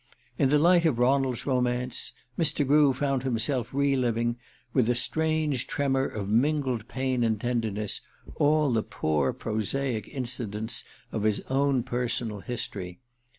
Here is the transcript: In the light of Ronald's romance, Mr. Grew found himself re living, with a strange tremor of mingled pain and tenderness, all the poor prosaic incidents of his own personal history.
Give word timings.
In 0.39 0.49
the 0.49 0.57
light 0.57 0.83
of 0.85 0.97
Ronald's 0.97 1.45
romance, 1.45 2.11
Mr. 2.35 2.65
Grew 2.65 2.91
found 2.91 3.21
himself 3.21 3.69
re 3.71 3.95
living, 3.95 4.35
with 4.73 4.89
a 4.89 4.95
strange 4.95 5.67
tremor 5.67 6.05
of 6.07 6.27
mingled 6.27 6.87
pain 6.87 7.23
and 7.23 7.39
tenderness, 7.39 8.01
all 8.37 8.71
the 8.73 8.81
poor 8.81 9.31
prosaic 9.31 10.07
incidents 10.07 10.83
of 11.11 11.21
his 11.21 11.41
own 11.51 11.83
personal 11.83 12.39
history. 12.39 12.99